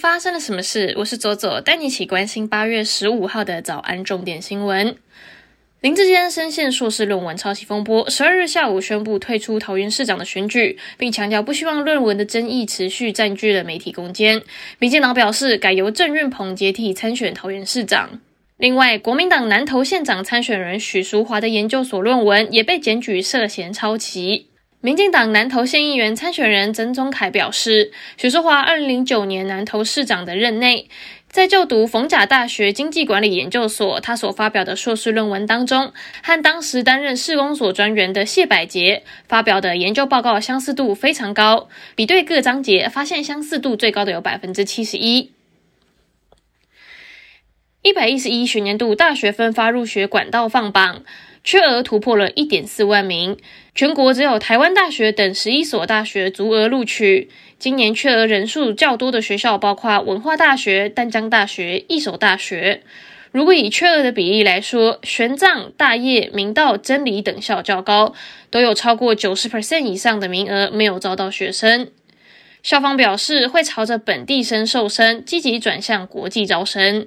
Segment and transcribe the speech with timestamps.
[0.00, 0.94] 发生了什么事？
[0.96, 4.96] 我是左左，带你一起关心八月十五号的早安重点新闻。
[5.82, 14.40] 林志坚深陷硕士论文抄袭风波，十二日下午宣布退出桃园市长的选举，并强调不希望论文的争议持续占据了媒体空间。
[14.78, 18.20] 民进党表示，改由郑运鹏接替参选桃园市长。
[18.56, 24.46] 另外，国民党南投县长参选人许淑华的研究所论文也被检举涉嫌抄袭。
[24.82, 30.88] 民进党南投县议员参选人曾宗凯表示，许淑华二零零九年南投市长的任内，
[31.28, 45.32] 在就读逢甲大学经济管理研究所，他所发表的硕士论文当中，和当时担任市公所专员的谢百杰发表的研究报告相似度非常高，比对各章节，发现相似度最高的有百分之七十一。
[47.82, 51.02] 一百一十一学年度大学分发入学管道放榜。
[51.42, 53.36] 缺额突破了一点四万名，
[53.74, 57.30] 全国只有台湾大学等十一所大学足额录取。
[57.58, 62.82] 今年缺额人数较多的学校包括文化大学、淡江大学、一所大学。
[63.32, 68.14] 如果以缺额的比例来说，玄奘、大业、明道、真理等校较高，
[68.50, 71.88] 都有超过九十 percent 以上的名额没有招到学生。
[72.62, 77.06] 校方表示会朝着本地生瘦身，积极转向国际招生。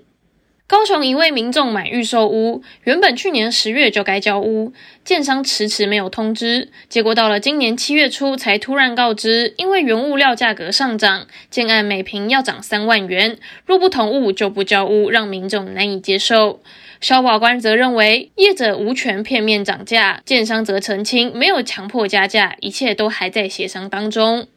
[0.73, 4.73] 高雄一位民众买预售屋，原本去年十月就该交屋，
[5.05, 16.63] 建商迟迟没有通知，结果到了今年七月初才突然告知，因为原物料价格上涨，建案每平要涨三万元，若不同屋就不交屋，让民众难以接受。
[16.99, 24.47] 消保官则认为业者无权片面涨价，建商则澄清没有强迫加价，一切都还在协商当中。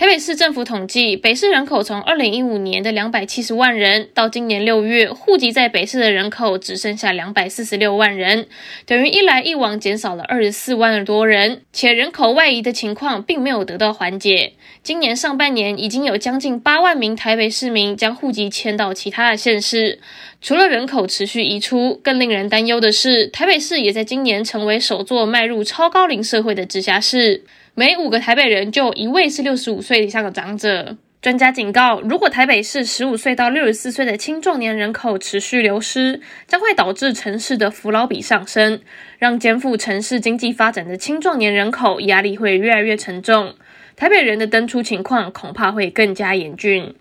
[0.00, 8.46] 台北市政府统计，北市人口从二零一五年的两百七十万人，到今年六月，户籍在北市的人口只剩下两百四十六万人，
[8.86, 14.54] 等于一来一往减少了二十四万多人，且人口外移的情况并没有得到缓解。
[14.82, 20.00] 今年上半年已经有将近八万名台北市民将户籍迁到其他的县市。
[20.40, 27.44] 除了人口持续移出，更令人担忧的是，台北市也在今年成为首座迈入超高龄社会的直辖市。
[27.74, 30.96] 每五个台北人就一位是六十五岁以上的长者。
[31.22, 38.80] 专家警告，如果台北市十五岁到六十四岁的青壮年人口持续流失，将会导致城市的扶老比上升，
[39.18, 43.54] 让肩负城市经济发展的青壮年人口压力会越来越沉重。
[43.96, 46.94] 台北人的登出情况恐怕会更加严峻。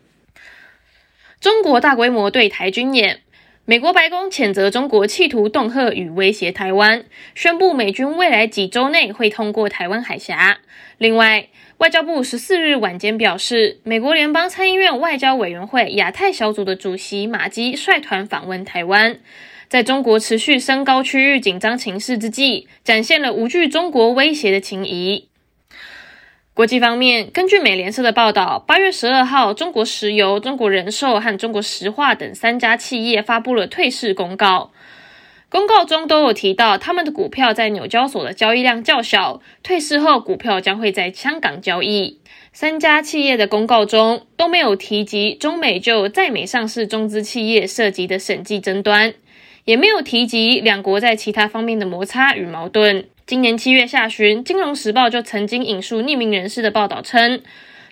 [1.40, 3.22] 中国大规模对台军演。
[3.69, 10.57] 美国白宫谴责中国企图恫吓与威胁台湾，宣布美军未来几周内会通过台湾海峡。
[10.97, 19.19] 另外，外交部十四日晚间表示，美国联邦参议院外交委员会亚太小组的主席马基率团访问台湾，
[19.68, 25.28] 在中国持续升高区域紧张情势之际，展现了无惧中国威胁的情谊。
[26.59, 34.72] 国际方面，根据美联社的报道，八月十二号，中国石油、中国人寿和中国石化等三家企业发布了退市公告。
[35.48, 42.19] 公告中都有提到，他们的股票在纽交所的交易量较小，退市后股票将会在香港交易。
[42.52, 49.14] 三家企业的公告中都没有提及中美就在美上市中资企业涉及的审计争端，
[49.64, 53.06] 也没有提及两国在其他方面的摩擦与矛盾。
[53.29, 57.44] 今年七月下旬，《金融时报》就曾经引述匿名人士的报道称，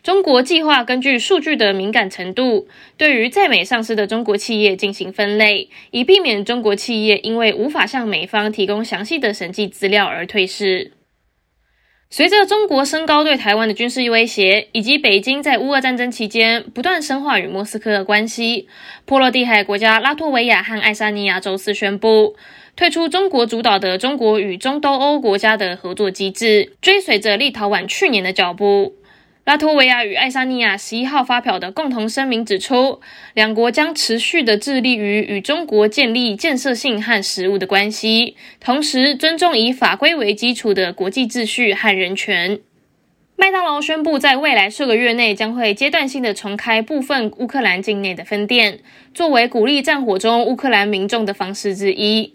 [0.01, 2.67] 中国计划根据数据的敏感程度，
[2.97, 10.93] 对于在美上市的中国企业进行分类，以避免中国企业因为无法向美方提供详细的审计资料而退市。
[12.09, 18.69] 随着中国升高对台湾的军事威胁，以及北京在乌俄战争期间不断深化与莫斯科的关系，
[19.06, 22.38] 波罗的海国家拉脱维亚和爱沙尼亚周四宣布。
[22.78, 28.95] 退出中国主导的中国与中东欧国家的合作机制，追随着立陶宛去年的脚步。
[29.47, 32.99] 拉脱维亚与爱沙尼亚十一号发表的共同声明指出，
[33.33, 42.59] 两国将持续的致力于与中国建立建设性和实务的关系，同时尊重以法规为基础的国际秩序和人权。
[43.38, 48.79] 麦当劳宣布，在未来数个月内将会阶段性的重开部分乌克兰境内的分店，
[49.13, 52.33] 作为鼓励战火中乌克兰民众的方式之一。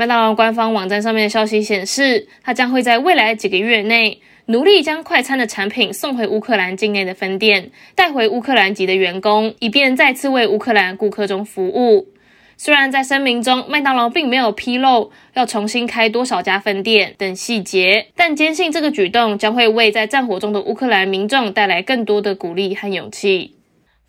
[0.00, 12.08] 麦当劳官方网站上面的消息显示，它将会在未来几个月内努力将快餐的产品送回乌克兰境内的分店，带回乌克兰籍的员工，以便再次为乌克兰顾客中服务。
[12.56, 23.59] 虽然在声明中，麦当劳并没有披露要重新开多少家分店等细节，但坚信这个举动将会为在战火中的乌克兰民众带来更多的鼓励和勇气。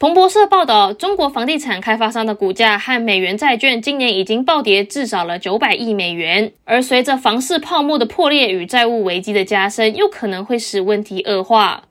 [0.02, 11.84] 彭博社报道，中国房地产开发商的股价和美元债券今年已经暴跌至少了九百亿美元，而随着房市泡沫的破裂与债务危机的加深，又可能会使问题恶化。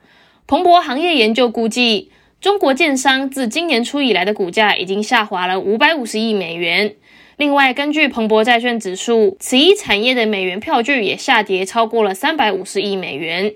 [0.49, 2.11] 彭博行业研究估计，
[2.41, 6.97] 中国建商自今年初以来的股价已经下滑了五百五十亿美元。
[7.37, 13.55] 另外，根据彭博债券指数，此一产业的美元票据也下跌超过了三百五十亿美元。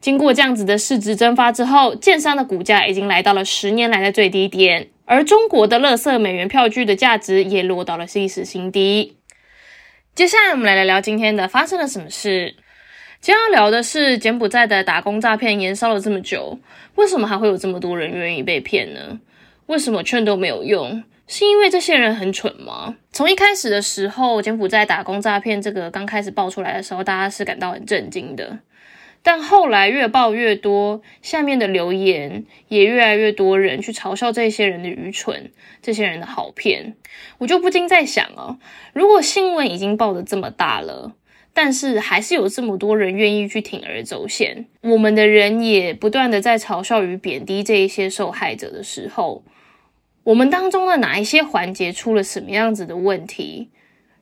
[0.00, 9.16] 经过这样子的市值蒸发之后，建商的股价已经来到了十年来的最低点，而中国的乐色美元票据的价值也落到了历史新低。
[10.14, 12.54] 接下来，我们来聊聊今天的发生了什么事。
[13.20, 16.60] 今天要聊的是柬埔寨的打工诈骗延烧了这么久，
[16.94, 19.18] 为什么还会有这么多人愿意被骗呢？
[19.66, 21.02] 为什么劝都没有用？
[21.26, 22.94] 是因为这些人很蠢吗？
[23.12, 28.58] 从一开始的时候，柬埔寨打工诈骗这个刚开始爆出来的时候，大家是感到很震惊的。
[29.22, 35.50] 但后来越爆越多，下面的留言也越来越多人去嘲笑这些人的愚蠢，
[35.82, 36.94] 这些人的好骗。
[37.38, 38.58] 我就不禁在想哦，
[38.92, 41.14] 如果新闻已经报的这么大了。
[41.54, 49.42] 但是还是有这么多人愿意去铤而走险，我们的人也不断的在嘲笑与贬低这一些受害者的时候，
[50.22, 53.70] 我们当中的哪一些环节出了什么样子的问题，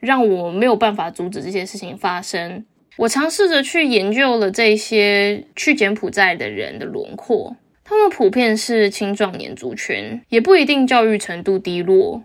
[0.00, 2.64] 让我没有办法阻止这些事情发生？
[2.96, 12.25] 我尝试着去研究了这些去柬埔寨的人的轮廓，他们普遍是青壮年族群，也不一定教育程度低落。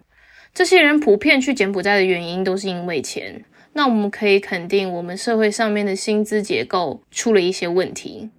[0.53, 3.44] 这些人普遍去柬埔寨的原因都是因为钱。
[3.73, 8.29] 那我们可以肯定，我们社会上面的薪资结构出了一些问题。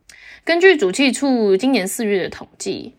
[0.44, 2.94] 根据主计处今年四月的统计，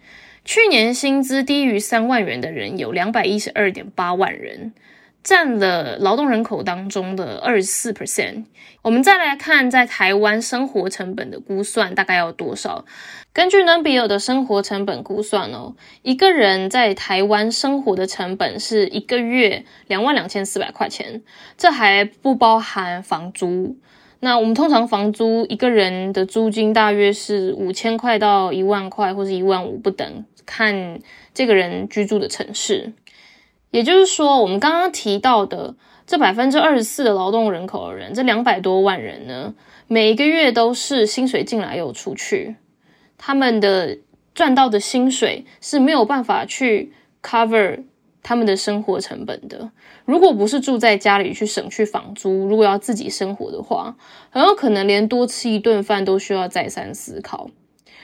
[0.46, 4.74] 去年薪资低于三万元的人有两百一十二点八万人。
[5.24, 8.44] 占了劳动人口当中的二十四 percent。
[8.82, 12.84] 我们再来看在台湾生活成本的估算，大概要多少？
[13.32, 21.22] 根据呢比尔的生活成本估算哦，一个人在台湾生活的成本是一个月两万两千四百块钱，
[21.58, 23.78] 这还不包含房租。
[24.20, 31.00] 那我们通常房租一个人的租金大约是五千块到一万块，或是一万五不等，看
[31.34, 32.94] 这个人居住的城市。
[33.74, 35.74] 也就是说，我们刚刚提到的
[36.06, 39.56] 这百分之二十四的劳动人口的人，这两百多万人呢，
[39.88, 42.56] 每一个月都是薪水进来又出去，
[43.18, 43.98] 他们的
[44.36, 46.94] 赚到的薪水是没有办法去
[47.24, 47.84] cover
[48.22, 49.72] 他们的生活成本的。
[50.06, 53.96] 如果不是住在家里去省去房租，如果要自己生活的话，
[54.30, 57.50] 很有可能连多吃一顿饭都需要再三思考。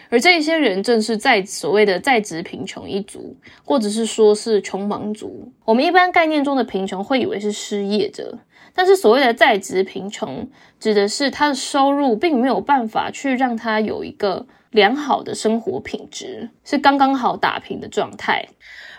[0.09, 5.51] 而这些人正是在所谓的在职贫穷一族，或者是说是穷忙族。
[5.65, 8.39] 我们一般概念中的贫穷会以为是失业者，
[8.73, 18.47] 但是所谓的在职贫穷，指的是他的收入并没有办法去让他有一个良好的生活品质，是刚刚好打平的状态。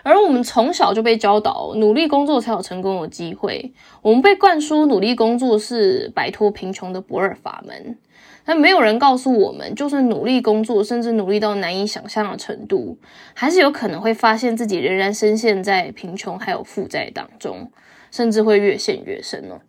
[0.03, 3.73] 而我们从小就被教导，努力工作才有成功的机会。
[4.01, 7.97] 我们被灌输努力工作是摆脱贫穷的不二法门。
[8.43, 12.97] 但没有人告诉我们，就算努力工作，甚至努力到难以想象的程度，
[13.35, 17.71] 还是有可能会发现自己仍然深陷在贫穷还有负债当中，
[18.09, 19.61] 甚至会越陷越深哦。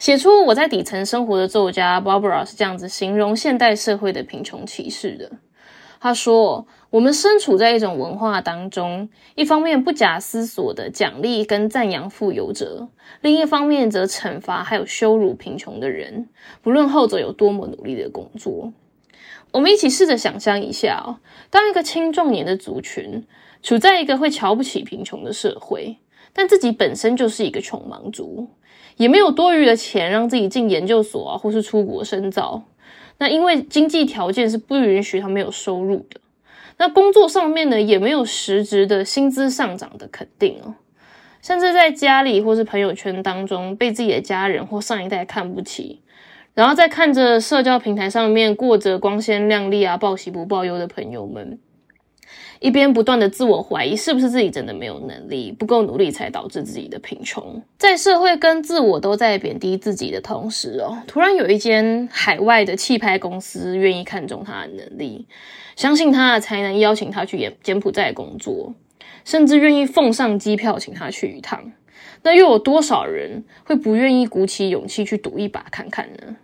[0.00, 5.30] 写出我在底层生活的作家 Barbara 是这样子形容现代社会的贫穷歧视的。
[6.00, 12.88] 他说：“我们身处在一种文化当中，一方面不假思索的奖励跟赞扬富有者，
[13.20, 16.30] 另一方面则惩罚还有羞辱贫穷的人，
[16.62, 18.72] 不论后者有多么努力的工作。
[19.52, 21.20] 我们一起试着想象一下哦，
[21.50, 23.26] 当一个青壮年的族群
[23.62, 25.98] 处在一个会瞧不起贫穷的社会，
[26.32, 28.48] 但自己本身就是一个穷忙族，
[28.96, 32.62] 也没有多余的钱让自己进研究所啊，或是出国深造。”
[33.20, 36.20] 那因为经济条件是不允许他没有收入的，
[36.78, 40.74] 那工作上面呢也没有实质的薪资上涨的肯定哦，
[41.42, 46.00] 甚至在家里或是朋友圈当中被自己的家人或上一代看不起，
[46.54, 51.58] 然后再看着社交平台上面过着光鲜亮丽啊报喜不报忧的朋友们。
[52.60, 57.62] 一边不断的自我怀疑，是不是自己真的没有能力，不够努力才导致自己的贫穷？
[57.76, 65.26] 在社会跟自我都在贬低自己的同时哦，突然有一间海外的气派公司愿意看中他的能力，
[65.76, 68.74] 相信他才能，邀请他去柬柬埔寨工作，
[69.24, 71.72] 甚至愿意奉上机票请他去一趟。
[72.24, 76.36] 那又有多少人会不愿意鼓起勇气去赌一把看看呢？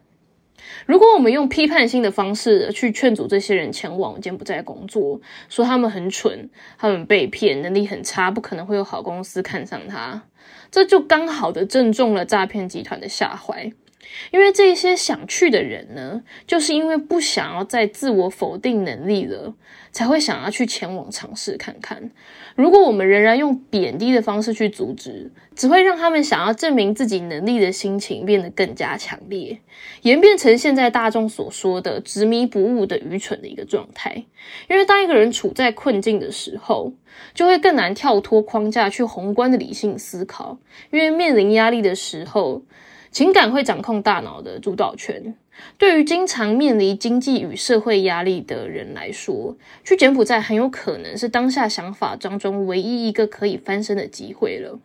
[0.86, 10.22] 如果我们用批判性的方式去劝阻这些人前往柬埔寨工作，说他们很蠢，他们被骗，能力很差，不可能会有好公司看上他，
[10.70, 13.72] 这就刚好的正中了诈骗集团的下怀。
[14.30, 19.54] 因为这些想去的人呢，就是因为不想要再自我否定能力了，
[19.92, 22.10] 才会想要去前往尝试看看。
[22.56, 29.58] 如果我们仍然用贬低的方式去阻止，只会让他们想要证明自己能力的心情变得更加强烈，
[30.02, 34.24] 演变成现在大众所说的执迷不悟的愚蠢的一个状态。
[34.68, 36.92] 因为当一个人处在困境的时候，
[37.34, 40.58] 就会更难跳脱框架去宏观的理性思考。
[40.90, 42.62] 因为面临压力的时候。
[43.14, 45.36] 情感会掌控大脑的主导权。
[45.78, 54.80] 对于经常面临经济与社会压力的人来说，去柬埔寨很有可能是当下想法当中唯一一个可以翻身的机会了。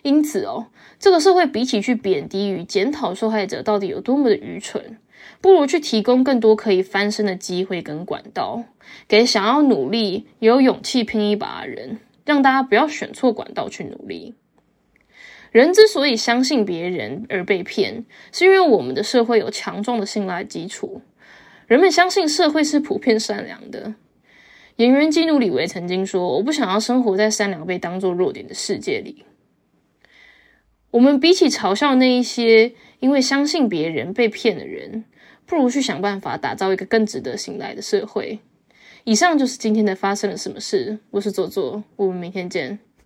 [0.00, 4.96] 因此哦，这个社会比起去贬低与检讨受害者到底有多么的愚蠢，
[5.42, 8.64] 不如去提供更多可以翻身的机会跟管道，
[9.06, 14.32] 给想要努力、有勇气拼一把的人，让大家不要选错管道去努力。
[15.50, 21.00] 人之所以相信别人而被骗，是因为我们的社会有强壮的信赖基础。
[21.66, 23.94] 人们相信社会是普遍善良的。
[24.76, 29.24] 演员基努里维曾经说：“我不想要生活在善良被当作弱点的世界里。”
[30.92, 35.04] 我们比起嘲笑那一些因为相信别人被骗的人，
[35.44, 38.38] 不如去想办法打造一个更值得信赖的社会。
[39.04, 40.98] 以上就是今天的发生了什么事。
[41.10, 42.78] 我是左左，我们明天见。